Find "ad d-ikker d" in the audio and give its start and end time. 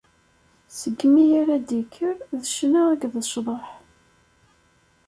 1.57-2.41